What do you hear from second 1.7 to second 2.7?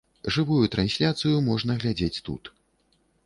глядзець тут.